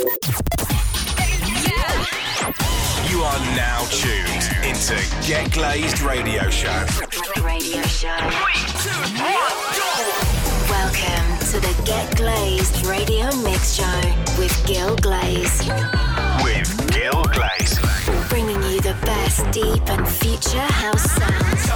[0.00, 0.06] You
[3.20, 6.86] are now tuned into Get Glazed Radio Show.
[7.44, 8.08] Radio show.
[10.70, 14.00] Welcome to the Get Glazed Radio Mix Show
[14.38, 15.68] with Gil Glaze.
[16.44, 17.78] With Gil Glaze.
[18.30, 21.68] Bringing you the best deep and future house sounds.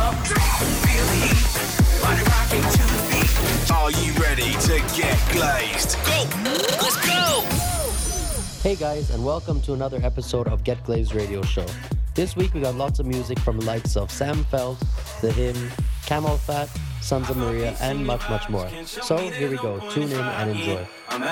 [3.71, 5.99] Are you ready to get glazed?
[6.07, 6.25] Go!
[6.81, 7.74] Let's go!
[8.65, 11.67] Hey guys, and welcome to another episode of Get Glazed Radio Show.
[12.15, 14.81] This week we got lots of music from the likes of Sam Feldt,
[15.21, 15.55] The Him,
[16.07, 16.71] Camel Fat,
[17.03, 18.67] Sons of Maria, and much, much more.
[18.87, 19.81] So here we go.
[19.91, 20.89] Tune in and enjoy.
[21.11, 21.23] I'm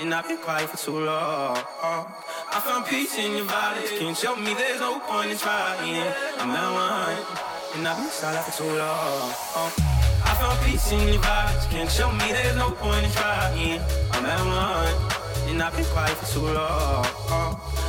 [0.00, 1.56] and I've been quiet for too long.
[1.56, 3.90] I found peace in your violence.
[3.96, 6.02] Can't show me there's no point in trying.
[6.38, 9.32] I'm at one, and I've been silent for too long.
[9.54, 11.70] I found peace in your vibes.
[11.70, 13.80] Can't show me there's no point in trying.
[14.10, 15.17] I'm at one,
[15.48, 17.04] and I've been quiet for too long.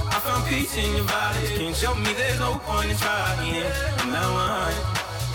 [0.10, 1.58] I found peace in your vibes.
[1.58, 3.64] Can't show me there's no point in trying.
[4.00, 4.74] I'm at one.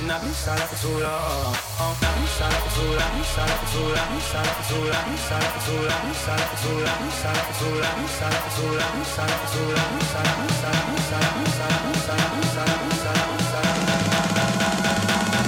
[0.01, 1.55] And I've been silent for too long.
[1.81, 3.23] I've been silent for too long.
[3.25, 4.21] Silent for too long.
[4.21, 5.17] Silent for too long.
[5.17, 6.15] Silent for too long.
[6.25, 7.13] Silent for too long.
[7.13, 8.09] Silent for too long.
[8.09, 9.05] Silent for too long.
[9.05, 9.95] Silent for too long.
[10.13, 10.51] Silent.
[10.65, 11.05] Silent.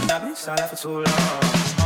[0.06, 0.60] I've been silent.
[0.60, 1.85] I've been silent.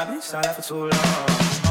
[0.00, 1.69] I've been silent for too long.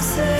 [0.00, 0.39] say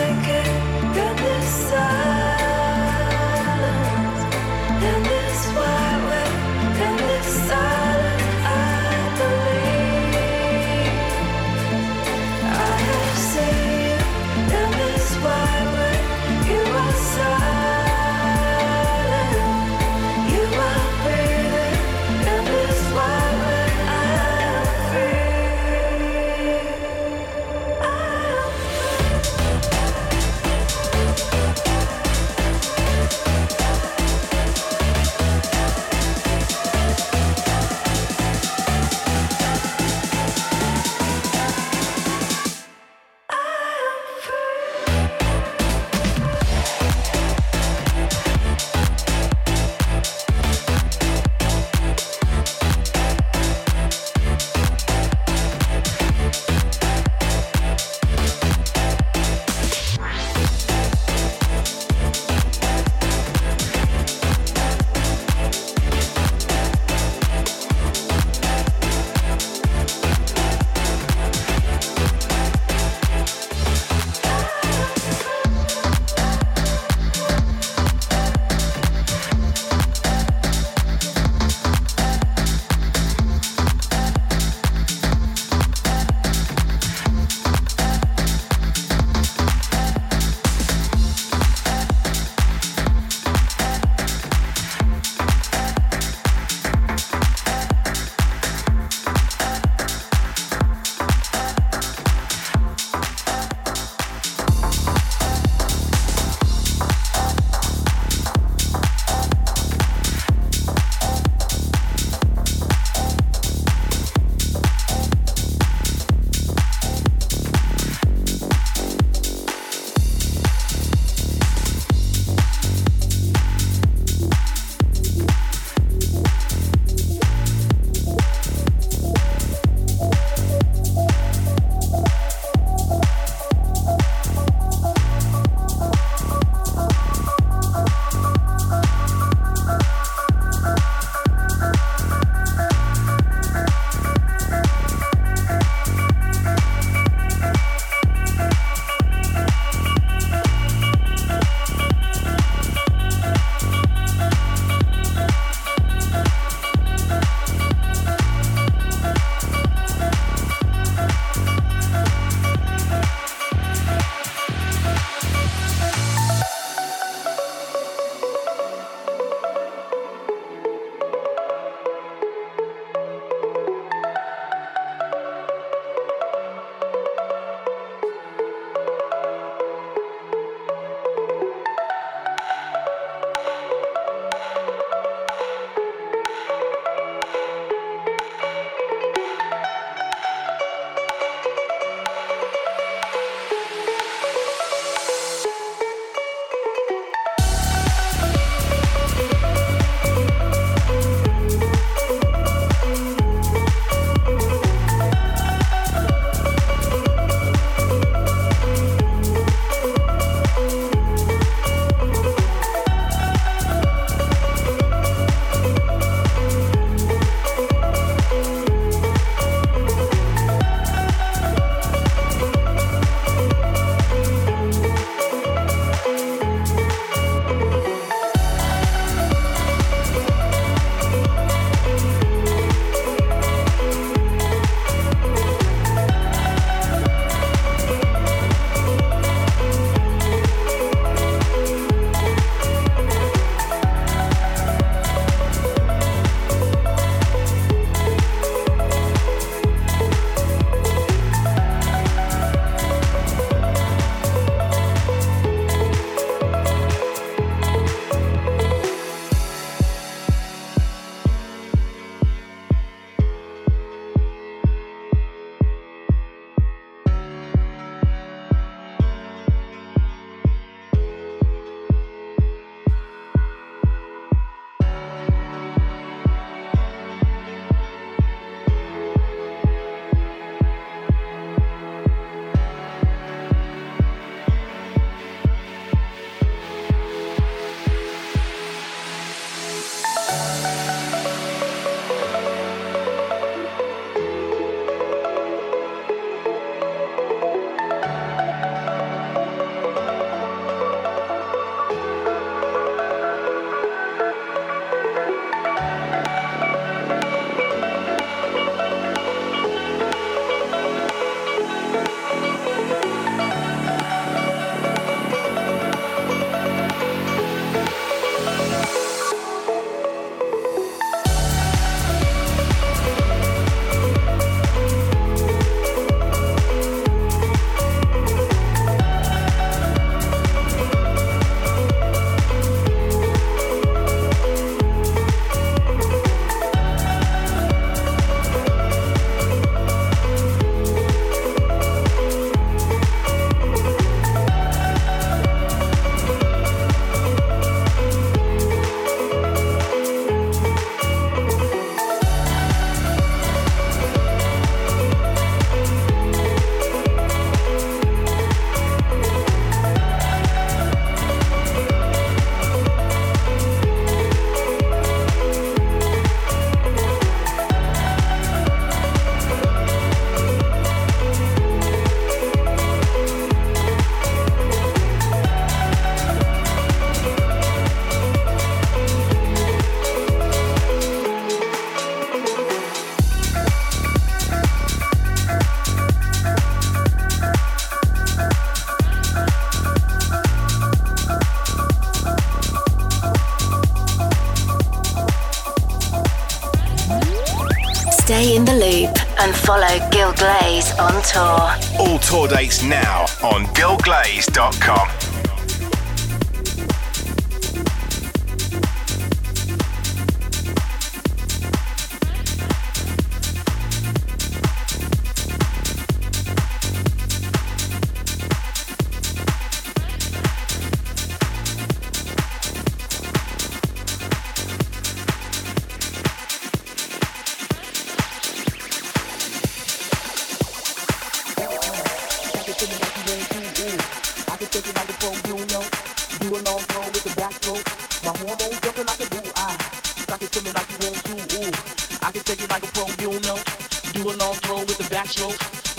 [402.30, 405.09] tour dates now on gilglaze.com.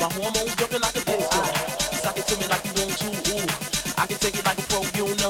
[0.02, 1.44] My hormones jumping like a disco.
[2.02, 3.06] Suck it to me like you want to.
[3.06, 3.46] Ooh,
[4.02, 5.30] I can take it like a pro, you know.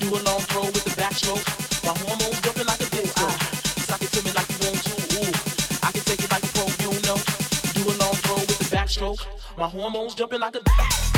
[0.00, 1.40] Do a long throw with the backstroke.
[1.82, 3.26] My hormones jumping like a disco.
[3.88, 4.92] Suck it to me like you want to.
[5.16, 5.32] Ooh,
[5.82, 7.16] I can take it like a pro, you know.
[7.72, 9.24] Do a long throw with the backstroke.
[9.56, 11.11] My hormones jumping like a.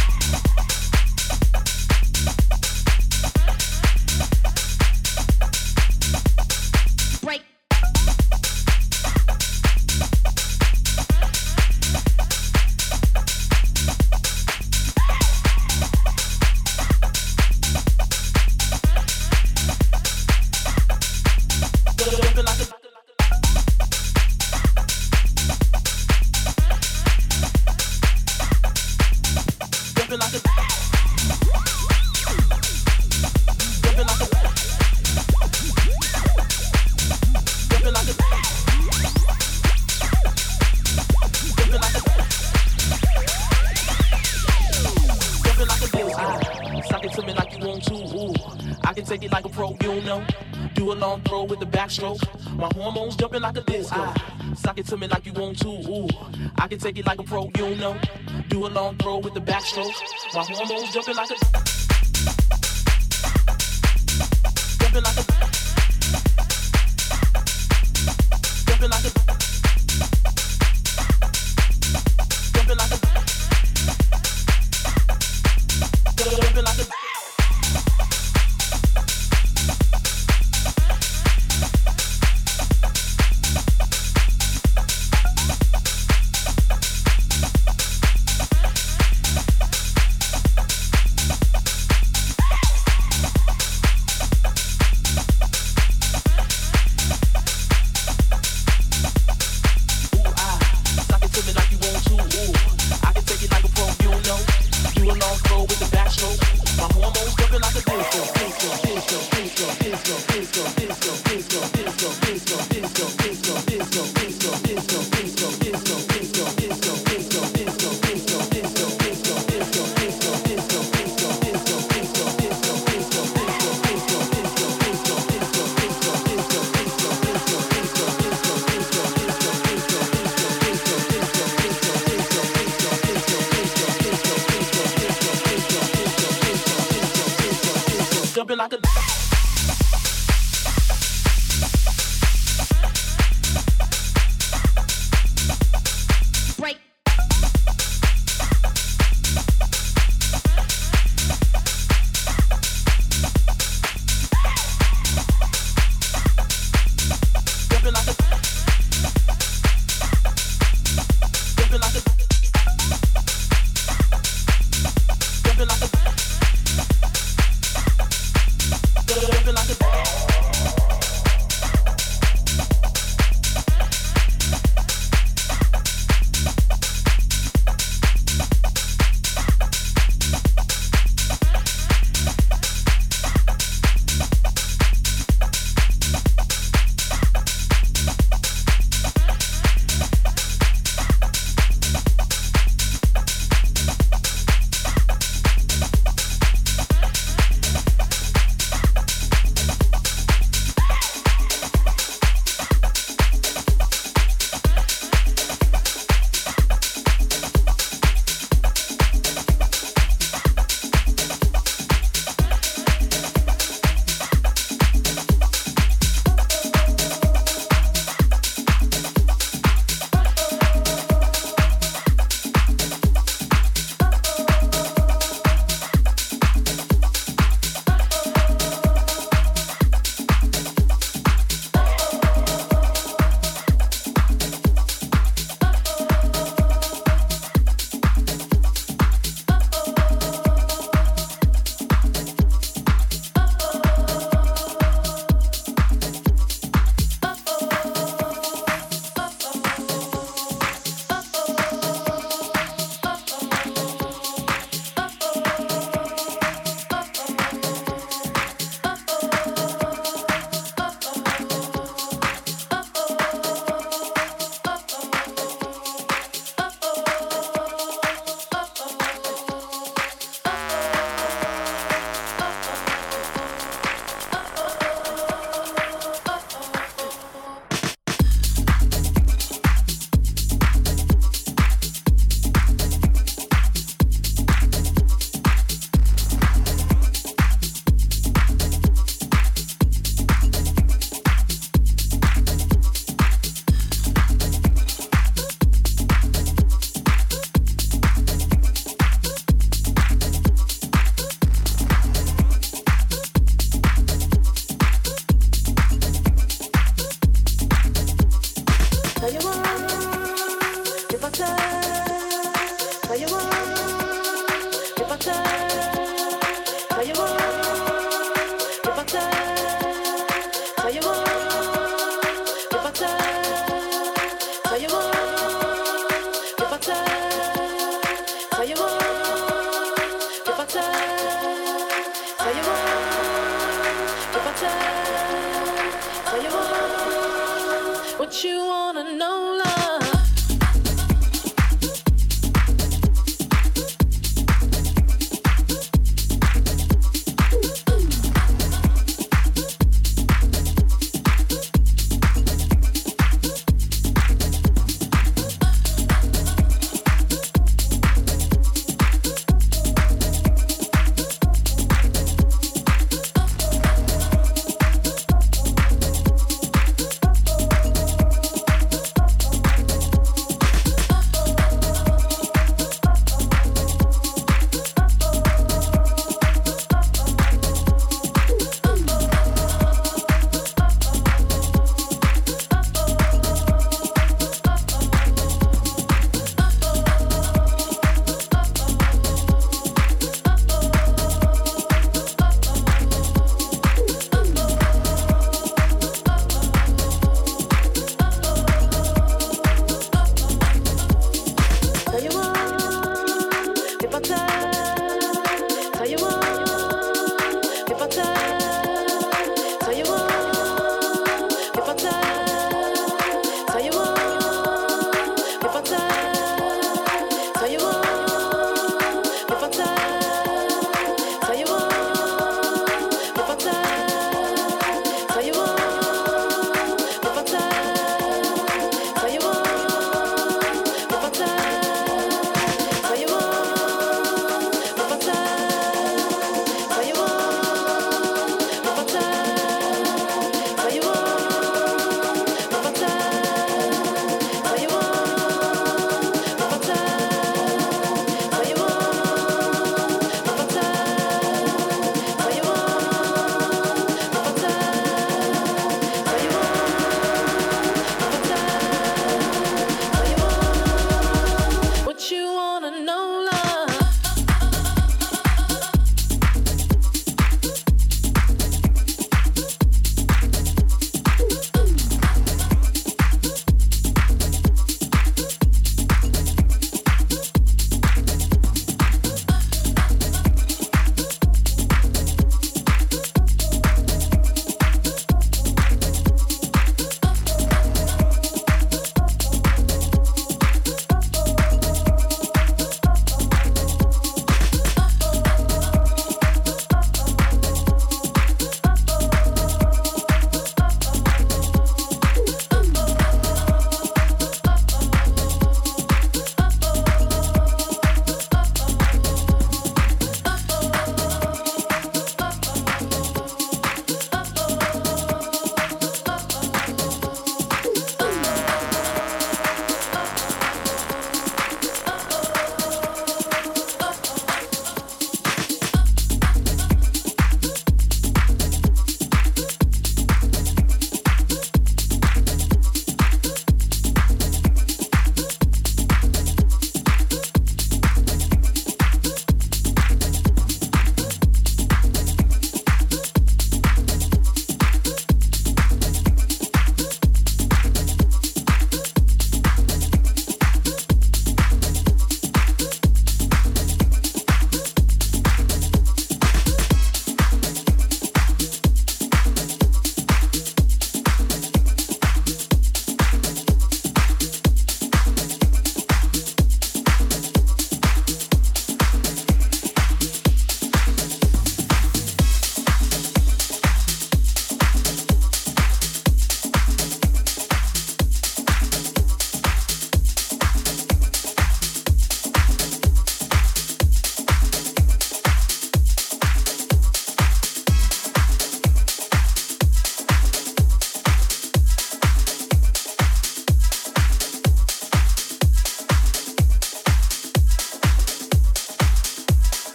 [60.35, 61.44] Rock my rolls jumping like a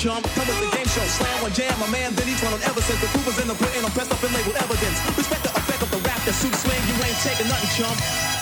[0.00, 0.24] chump.
[0.32, 2.80] Come with the game show, slam one jam, my man, then each one on ever
[2.80, 3.00] since.
[3.04, 4.96] The proof was in the print, I'm pressed up and labeled evidence.
[5.12, 8.39] Respect the effect of the rap that suits swing, you ain't taking nothing, chump.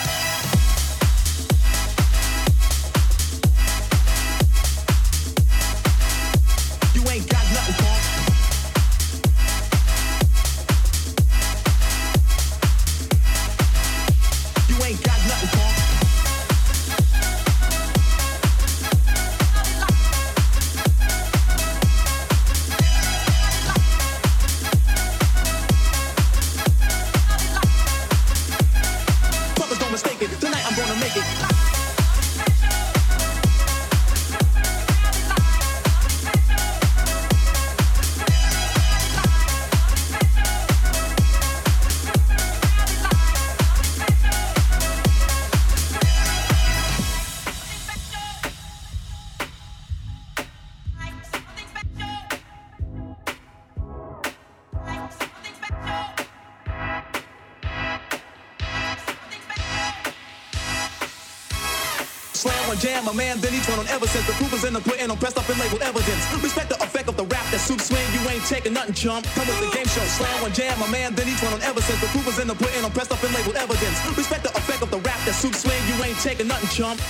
[68.39, 69.27] ain't taking nothing, chump.
[69.35, 71.81] Come with the game show, slam one jam, my man, then each one on ever
[71.83, 72.01] since.
[72.01, 73.99] The proof is in the pudding, I'm pressed up and labeled evidence.
[74.17, 77.03] Respect the effect of the rap that suits swing, you ain't taking nothing, chump.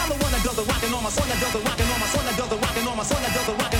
[0.00, 2.00] I'm the one that does the rockin' on my son that does the rocking, on
[2.00, 3.73] my son that does the rocking, on my son that does the rock.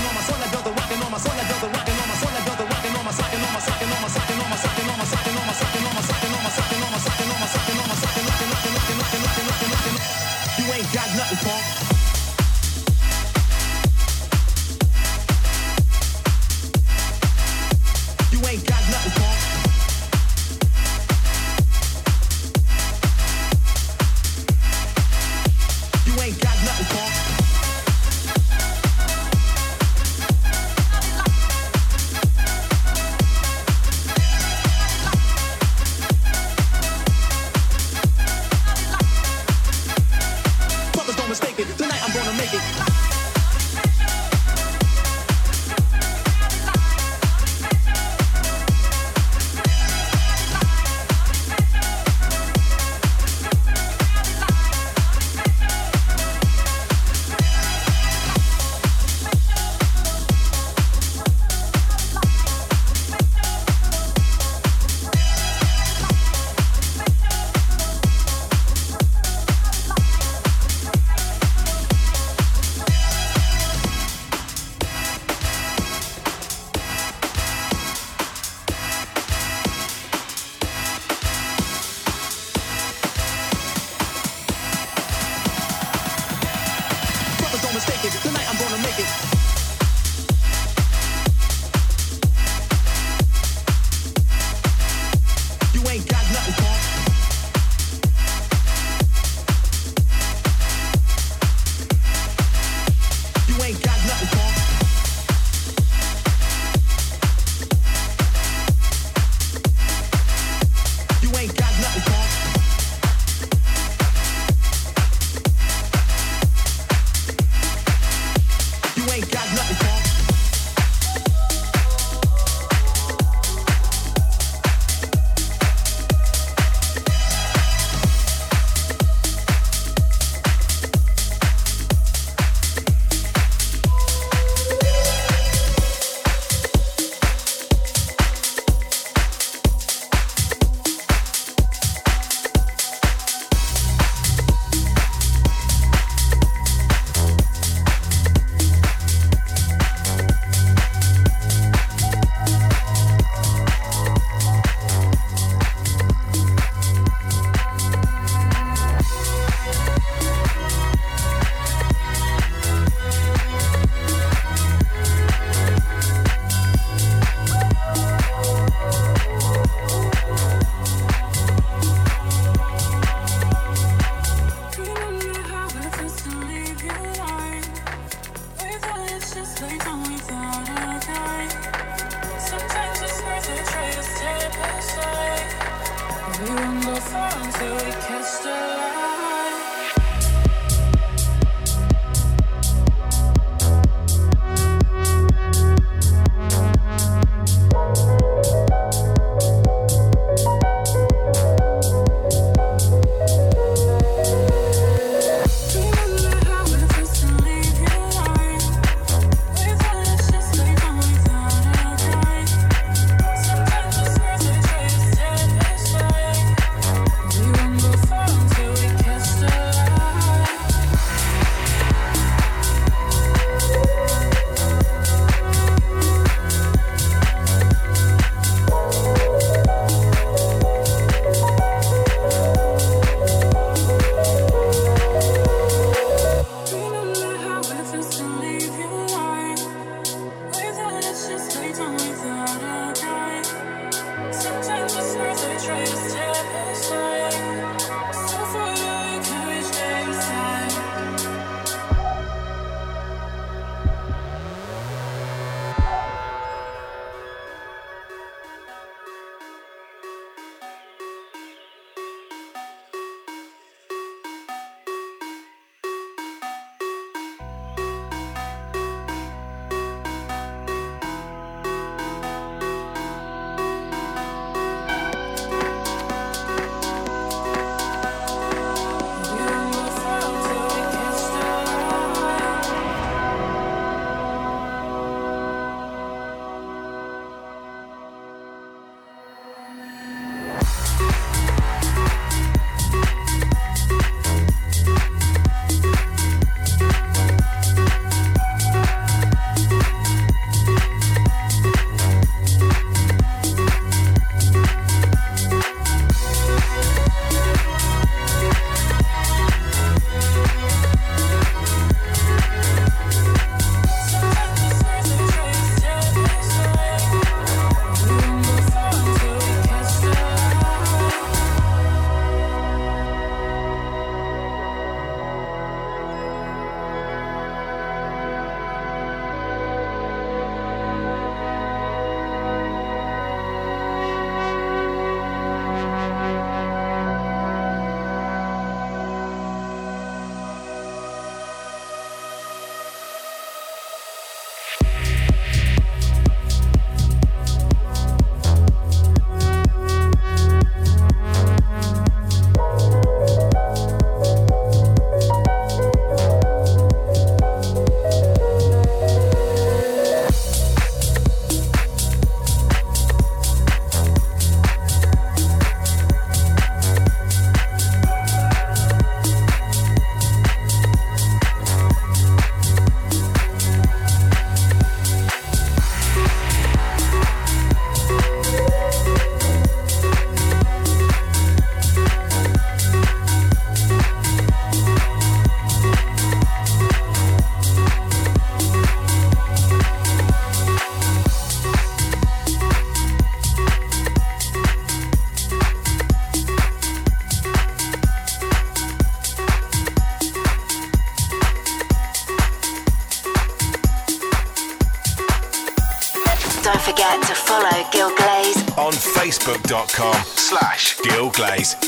[409.65, 411.84] facebook.com slash Gil Glaze.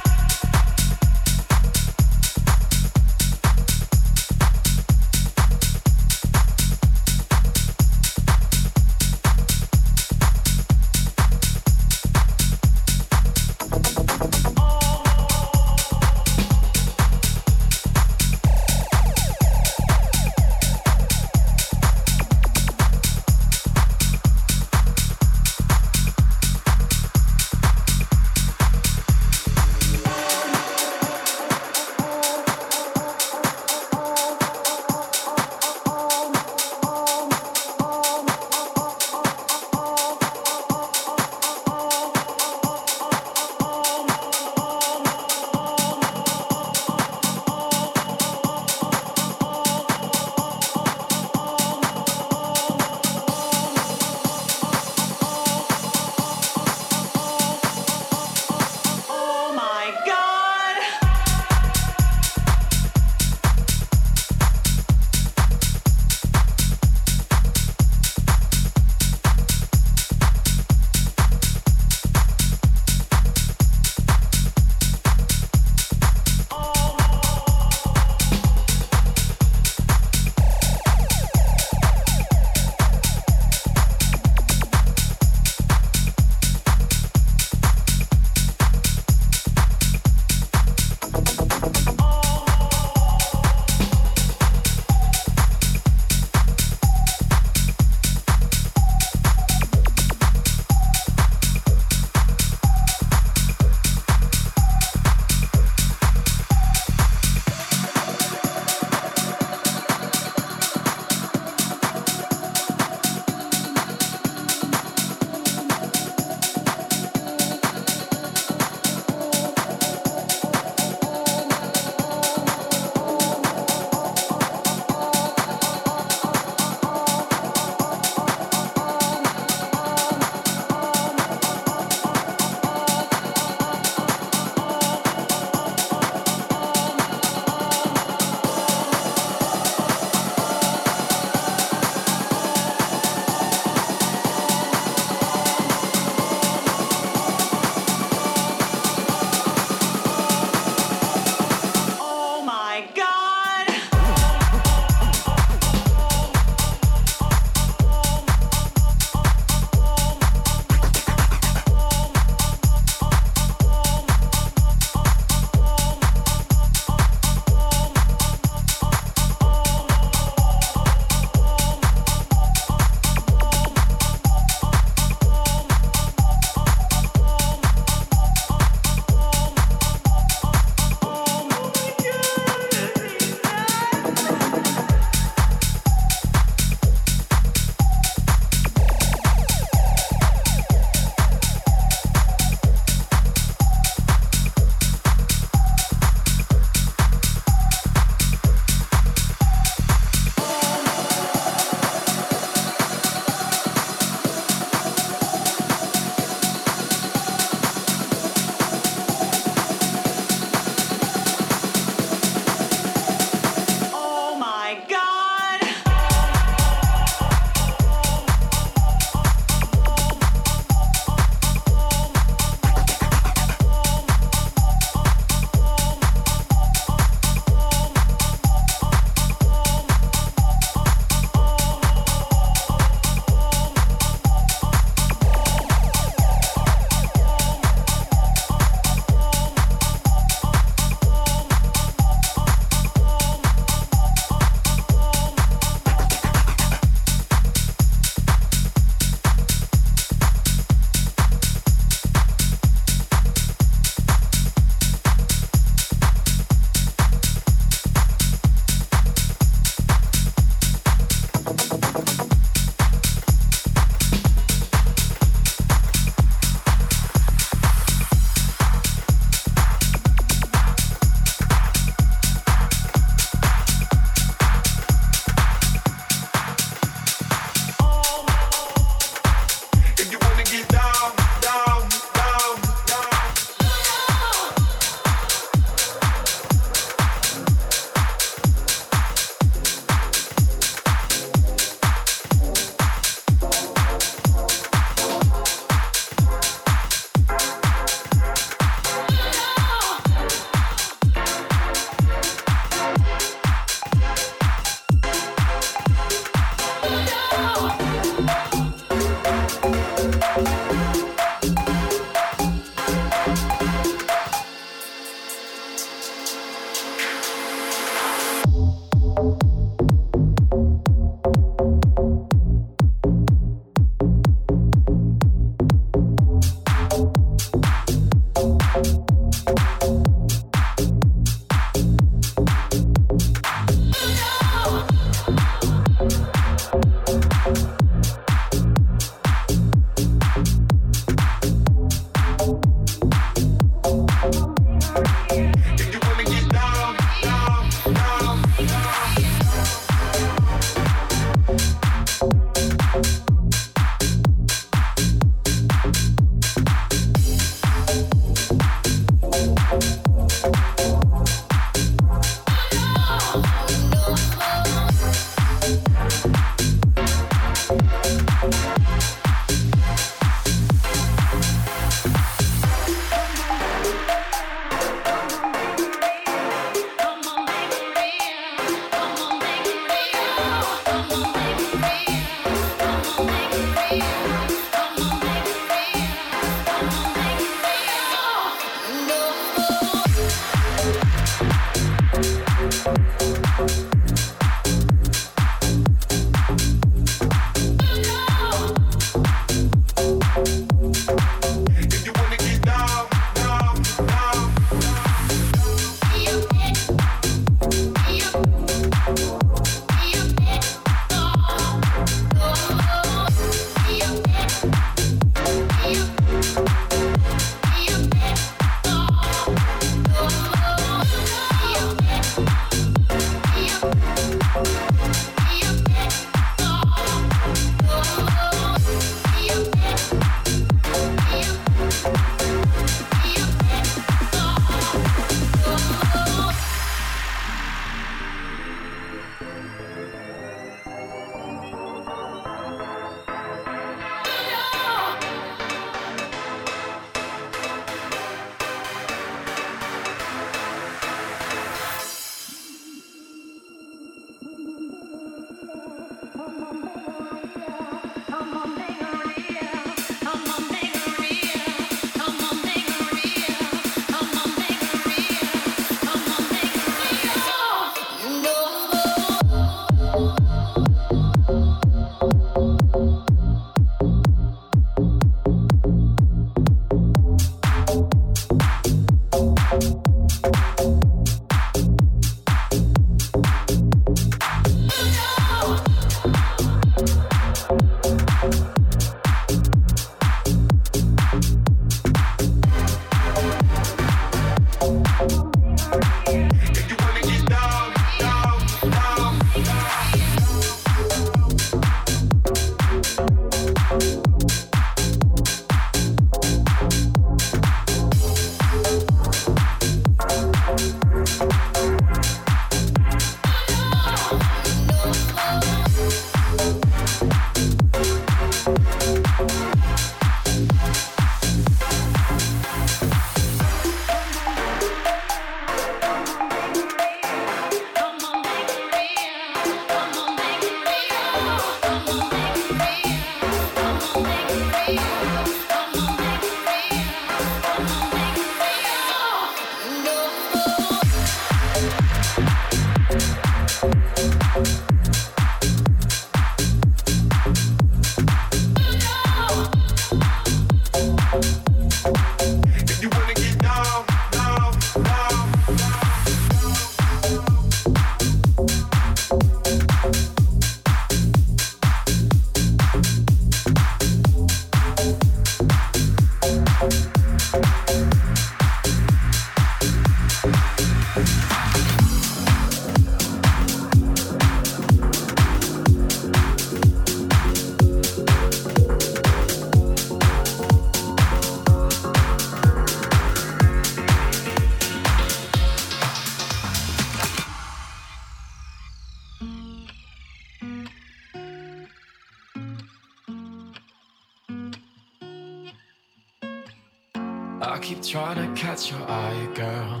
[597.84, 600.00] Keep trying to catch your eye, girl.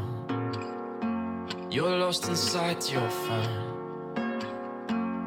[1.70, 3.74] You're lost inside your phone.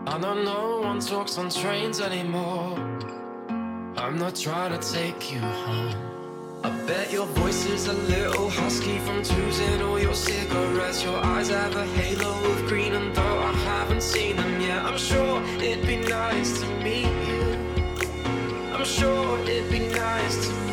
[0.07, 2.75] I know no one talks on trains anymore.
[3.95, 5.95] I'm not trying to take you home.
[6.63, 11.03] I bet your voice is a little husky from choosing all your cigarettes.
[11.03, 14.97] Your eyes have a halo of green, and though I haven't seen them yet, I'm
[14.97, 17.43] sure it'd be nice to meet you.
[18.73, 20.66] I'm sure it'd be nice to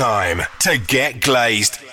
[0.00, 1.89] time to get glazed.